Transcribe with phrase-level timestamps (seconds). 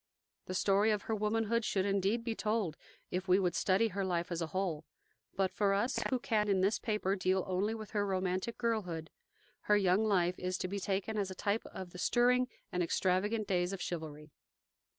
[0.47, 2.75] The story of her womanhood should indeed be told,
[3.11, 4.83] if we would study her life as a whole;
[5.35, 9.11] but for us, who can in this paper deal only with her romantic girlhood,
[9.69, 13.47] her young life is to be taken as a type of the stirring and extravagant
[13.47, 14.31] days of chivalry.